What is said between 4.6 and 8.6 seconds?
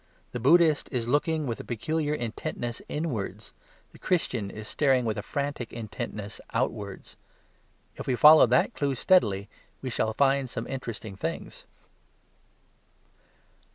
staring with a frantic intentness outwards. If we follow